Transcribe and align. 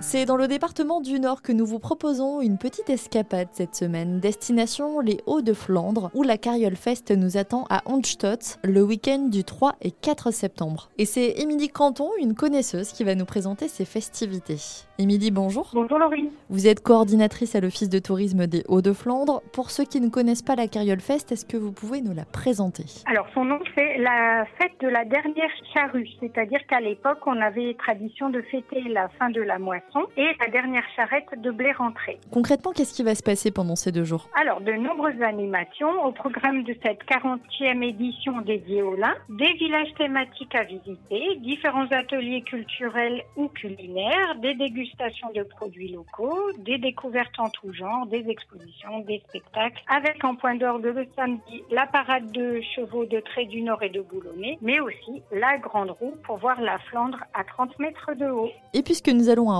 C'est 0.00 0.26
dans 0.26 0.36
le 0.36 0.46
département 0.46 1.00
du 1.00 1.18
Nord 1.18 1.40
que 1.40 1.52
nous 1.52 1.64
vous 1.64 1.78
proposons 1.78 2.42
une 2.42 2.58
petite 2.58 2.90
escapade 2.90 3.48
cette 3.52 3.74
semaine. 3.74 4.20
Destination 4.20 5.00
les 5.00 5.20
Hauts-de-Flandre, 5.26 6.10
où 6.12 6.22
la 6.22 6.36
Carriole 6.36 6.76
Fest 6.76 7.10
nous 7.10 7.38
attend 7.38 7.64
à 7.70 7.80
Onstad 7.86 8.38
le 8.62 8.82
week-end 8.82 9.28
du 9.30 9.42
3 9.42 9.74
et 9.80 9.90
4 9.90 10.32
septembre. 10.32 10.90
Et 10.98 11.06
c'est 11.06 11.40
Émilie 11.40 11.70
Canton, 11.70 12.10
une 12.20 12.34
connaisseuse, 12.34 12.92
qui 12.92 13.04
va 13.04 13.14
nous 13.14 13.24
présenter 13.24 13.68
ces 13.68 13.86
festivités. 13.86 14.58
Émilie, 14.98 15.30
bonjour. 15.30 15.70
Bonjour 15.72 15.98
Laurie. 15.98 16.30
Vous 16.50 16.66
êtes 16.66 16.82
coordinatrice 16.82 17.54
à 17.54 17.60
l'Office 17.60 17.88
de 17.88 17.98
tourisme 17.98 18.46
des 18.46 18.64
Hauts-de-Flandre. 18.68 19.42
Pour 19.52 19.70
ceux 19.70 19.84
qui 19.84 20.00
ne 20.00 20.08
connaissent 20.08 20.42
pas 20.42 20.56
la 20.56 20.68
Carriole 20.68 21.00
Fest, 21.00 21.32
est-ce 21.32 21.46
que 21.46 21.56
vous 21.56 21.72
pouvez 21.72 22.02
nous 22.02 22.14
la 22.14 22.26
présenter? 22.26 22.84
Alors 23.06 23.26
son 23.32 23.44
nom 23.44 23.58
c'est 23.74 23.98
la 23.98 24.44
fête 24.58 24.72
de 24.80 24.88
la 24.88 25.04
dernière 25.04 25.50
charrue, 25.74 26.08
c'est-à-dire 26.20 26.60
qu'à 26.68 26.80
l'époque 26.80 27.18
on 27.26 27.40
avait 27.40 27.74
tradition 27.78 28.28
de 28.30 28.42
fêter 28.42 28.82
la 28.88 29.08
fin 29.18 29.30
de 29.30 29.40
la 29.40 29.58
moisson 29.58 29.85
et 30.16 30.28
la 30.40 30.48
dernière 30.48 30.84
charrette 30.94 31.28
de 31.40 31.50
blé 31.50 31.72
rentrée. 31.72 32.18
Concrètement, 32.30 32.72
qu'est-ce 32.72 32.94
qui 32.94 33.02
va 33.02 33.14
se 33.14 33.22
passer 33.22 33.50
pendant 33.50 33.76
ces 33.76 33.92
deux 33.92 34.04
jours? 34.04 34.28
Alors, 34.34 34.60
de 34.60 34.72
nombreuses 34.72 35.20
animations 35.22 36.04
au 36.04 36.12
programme 36.12 36.62
de 36.64 36.76
cette 36.82 37.04
40e 37.04 37.82
édition 37.82 38.40
dédiée 38.40 38.82
au 38.82 38.94
lin, 38.94 39.14
des 39.28 39.52
villages 39.54 39.92
thématiques 39.96 40.54
à 40.54 40.64
visiter, 40.64 41.36
différents 41.40 41.86
ateliers 41.90 42.42
culturels 42.42 43.22
ou 43.36 43.48
culinaires, 43.48 44.36
des 44.40 44.54
dégustations 44.54 45.30
de 45.34 45.42
produits 45.42 45.88
locaux, 45.88 46.52
des 46.58 46.78
découvertes 46.78 47.38
en 47.38 47.48
tout 47.50 47.72
genre, 47.72 48.06
des 48.06 48.28
expositions, 48.28 49.00
des 49.00 49.22
spectacles, 49.28 49.82
avec 49.88 50.22
en 50.24 50.34
point 50.34 50.54
d'orgue 50.56 50.84
le 50.84 51.06
samedi 51.16 51.62
la 51.70 51.86
parade 51.86 52.30
de 52.32 52.60
chevaux 52.74 53.06
de 53.06 53.20
Trait 53.20 53.46
du 53.46 53.62
Nord 53.62 53.82
et 53.82 53.88
de 53.88 54.00
Boulonnais, 54.00 54.58
mais 54.60 54.80
aussi 54.80 55.22
la 55.32 55.58
grande 55.58 55.90
roue 55.90 56.14
pour 56.24 56.36
voir 56.36 56.60
la 56.60 56.78
Flandre 56.78 57.18
à 57.34 57.44
30 57.44 57.78
mètres 57.78 58.10
de 58.18 58.26
haut. 58.26 58.50
Et 58.74 58.82
puisque 58.82 59.08
nous 59.08 59.28
allons 59.28 59.50
à 59.50 59.58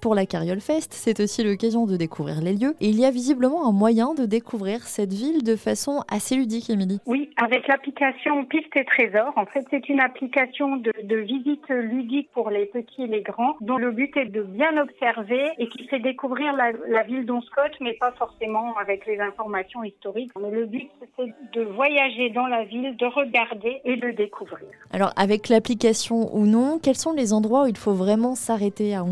Pour 0.00 0.14
la 0.14 0.24
Carriole 0.24 0.60
Fest, 0.60 0.92
c'est 0.92 1.18
aussi 1.18 1.42
l'occasion 1.42 1.86
de 1.86 1.96
découvrir 1.96 2.40
les 2.40 2.52
lieux. 2.52 2.74
Et 2.80 2.88
il 2.88 3.00
y 3.00 3.04
a 3.04 3.10
visiblement 3.10 3.66
un 3.66 3.72
moyen 3.72 4.14
de 4.14 4.24
découvrir 4.24 4.82
cette 4.82 5.12
ville 5.12 5.42
de 5.42 5.56
façon 5.56 6.04
assez 6.08 6.36
ludique, 6.36 6.70
Émilie. 6.70 7.00
Oui, 7.06 7.30
avec 7.36 7.66
l'application 7.66 8.44
Piste 8.44 8.76
et 8.76 8.84
Trésor. 8.84 9.32
En 9.36 9.46
fait, 9.46 9.66
c'est 9.70 9.88
une 9.88 10.00
application 10.00 10.76
de, 10.76 10.92
de, 11.02 11.16
visite 11.16 11.68
ludique 11.68 12.30
pour 12.32 12.50
les 12.50 12.66
petits 12.66 13.02
et 13.02 13.06
les 13.06 13.22
grands, 13.22 13.56
dont 13.60 13.78
le 13.78 13.90
but 13.90 14.16
est 14.16 14.26
de 14.26 14.42
bien 14.42 14.76
observer 14.80 15.50
et 15.58 15.68
qui 15.68 15.88
fait 15.88 15.98
découvrir 15.98 16.52
la, 16.52 16.72
la 16.88 17.02
ville 17.02 17.26
d'Onscott, 17.26 17.72
mais 17.80 17.94
pas 17.94 18.12
forcément 18.12 18.76
avec 18.76 19.06
les 19.06 19.18
informations 19.18 19.82
historiques. 19.82 20.30
Mais 20.40 20.50
le 20.50 20.66
but, 20.66 20.88
c'est 21.16 21.32
de 21.52 21.62
voyager 21.62 22.30
dans 22.30 22.46
la 22.46 22.64
ville, 22.64 22.96
de 22.96 23.06
regarder 23.06 23.80
et 23.84 23.96
de 23.96 24.10
découvrir. 24.12 24.68
Alors, 24.92 25.12
avec 25.16 25.48
l'application 25.48 26.34
ou 26.36 26.46
non, 26.46 26.78
quels 26.80 26.96
sont 26.96 27.12
les 27.12 27.32
endroits 27.32 27.64
où 27.64 27.66
il 27.66 27.76
faut 27.76 27.94
vraiment 27.94 28.34
s'arrêter 28.34 28.94
à 28.94 29.02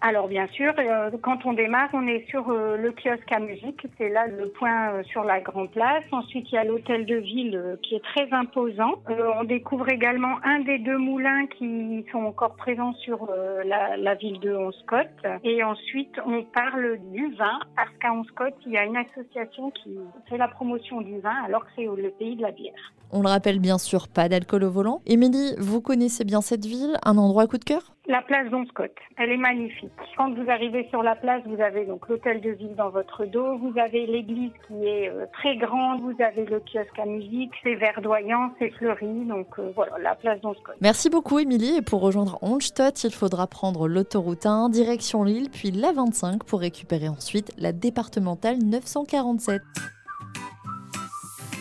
Alors, 0.00 0.28
bien 0.28 0.46
sûr, 0.48 0.72
euh, 0.78 1.10
quand 1.22 1.44
on 1.44 1.52
démarre, 1.52 1.88
on 1.92 2.06
est 2.06 2.28
sur 2.28 2.50
euh, 2.50 2.76
le 2.76 2.92
kiosque 2.92 3.30
à 3.30 3.38
musique. 3.38 3.86
C'est 3.98 4.08
là 4.08 4.26
le 4.26 4.48
point 4.48 4.92
euh, 4.92 5.02
sur 5.04 5.24
la 5.24 5.40
grande 5.40 5.70
place. 5.70 6.04
Ensuite, 6.10 6.50
il 6.50 6.54
y 6.54 6.58
a 6.58 6.64
l'hôtel 6.64 7.06
de 7.06 7.16
ville 7.16 7.78
qui 7.82 7.94
est 7.94 8.04
très 8.04 8.32
imposant. 8.32 8.94
On 9.38 9.44
découvre 9.44 9.88
également 9.88 10.36
un 10.44 10.60
des 10.60 10.78
deux 10.78 10.98
moulins 10.98 11.46
qui 11.46 12.04
sont 12.10 12.24
encore 12.24 12.56
présents 12.56 12.94
sur 12.94 13.28
la, 13.64 13.96
la, 13.96 14.14
ville 14.14 14.40
de 14.40 14.54
Onscott. 14.54 15.08
Et 15.44 15.62
ensuite, 15.62 16.14
on 16.26 16.42
parle 16.42 16.98
du 17.12 17.34
vin 17.34 17.58
parce 17.76 17.90
qu'à 18.00 18.12
Onscott, 18.12 18.54
il 18.66 18.72
y 18.72 18.78
a 18.78 18.84
une 18.84 18.96
association 18.96 19.70
qui 19.70 19.98
fait 20.28 20.36
la 20.36 20.48
promotion 20.48 21.00
du 21.00 21.18
vin 21.20 21.34
alors 21.44 21.64
que 21.64 21.70
c'est 21.76 21.84
le 21.84 22.10
pays 22.10 22.36
de 22.36 22.42
la 22.42 22.50
bière. 22.50 22.92
On 23.10 23.22
le 23.22 23.28
rappelle 23.28 23.58
bien 23.58 23.78
sûr, 23.78 24.08
pas 24.08 24.28
d'alcool 24.28 24.64
au 24.64 24.70
volant. 24.70 25.02
Émilie, 25.06 25.54
vous 25.58 25.80
connaissez 25.80 26.24
bien 26.24 26.40
cette 26.40 26.64
ville 26.64 26.96
Un 27.04 27.18
endroit 27.18 27.46
coup 27.46 27.58
de 27.58 27.64
cœur? 27.64 27.91
La 28.06 28.20
place 28.22 28.50
d'Onscott, 28.50 28.92
elle 29.16 29.30
est 29.30 29.36
magnifique. 29.36 29.92
Quand 30.16 30.34
vous 30.34 30.50
arrivez 30.50 30.88
sur 30.90 31.02
la 31.02 31.14
place, 31.14 31.42
vous 31.46 31.60
avez 31.60 31.84
donc 31.84 32.08
l'hôtel 32.08 32.40
de 32.40 32.50
ville 32.50 32.74
dans 32.74 32.90
votre 32.90 33.24
dos, 33.26 33.58
vous 33.58 33.72
avez 33.78 34.06
l'église 34.06 34.50
qui 34.66 34.84
est 34.84 35.08
euh, 35.08 35.26
très 35.32 35.56
grande, 35.56 36.00
vous 36.00 36.20
avez 36.20 36.44
le 36.44 36.60
kiosque 36.60 36.98
à 36.98 37.06
musique, 37.06 37.52
c'est 37.62 37.76
verdoyant, 37.76 38.52
c'est 38.58 38.70
fleuri, 38.70 39.24
donc 39.26 39.46
euh, 39.58 39.70
voilà, 39.76 39.98
la 39.98 40.14
place 40.16 40.40
d'Onscott. 40.40 40.74
Merci 40.80 41.10
beaucoup 41.10 41.38
Émilie, 41.38 41.76
et 41.76 41.82
pour 41.82 42.00
rejoindre 42.00 42.38
Onstad, 42.42 42.94
il 43.04 43.12
faudra 43.12 43.46
prendre 43.46 43.86
l'autoroute 43.86 44.46
1, 44.46 44.68
direction 44.70 45.22
Lille, 45.22 45.48
puis 45.50 45.70
la 45.70 45.92
25 45.92 46.42
pour 46.42 46.60
récupérer 46.60 47.08
ensuite 47.08 47.52
la 47.56 47.72
départementale 47.72 48.58
947. 48.58 49.62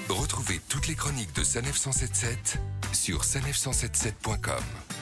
Retrouvez 0.09 0.59
toutes 0.69 0.87
les 0.87 0.95
chroniques 0.95 1.35
de 1.35 1.43
Sanef 1.43 1.75
177 1.75 2.59
sur 2.93 3.21
sanef177.com. 3.21 5.00